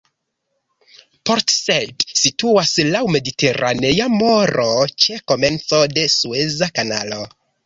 [1.29, 4.67] Port Said situas laŭ Mediteranea Maro
[5.05, 7.23] ĉe komenco de Sueza Kanalo.